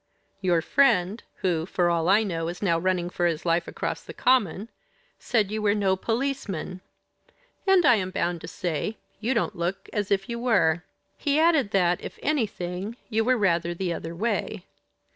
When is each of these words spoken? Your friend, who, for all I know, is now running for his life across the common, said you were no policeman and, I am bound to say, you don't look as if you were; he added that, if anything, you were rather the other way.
Your 0.41 0.63
friend, 0.63 1.21
who, 1.41 1.67
for 1.67 1.91
all 1.91 2.09
I 2.09 2.23
know, 2.23 2.47
is 2.47 2.63
now 2.63 2.79
running 2.79 3.07
for 3.11 3.27
his 3.27 3.45
life 3.45 3.67
across 3.67 4.01
the 4.01 4.15
common, 4.15 4.69
said 5.19 5.51
you 5.51 5.61
were 5.61 5.75
no 5.75 5.95
policeman 5.95 6.81
and, 7.67 7.85
I 7.85 7.97
am 7.97 8.09
bound 8.09 8.41
to 8.41 8.47
say, 8.47 8.97
you 9.19 9.35
don't 9.35 9.55
look 9.55 9.87
as 9.93 10.09
if 10.09 10.27
you 10.27 10.39
were; 10.39 10.83
he 11.19 11.39
added 11.39 11.69
that, 11.69 12.01
if 12.01 12.17
anything, 12.23 12.97
you 13.11 13.23
were 13.23 13.37
rather 13.37 13.75
the 13.75 13.93
other 13.93 14.15
way. 14.15 14.65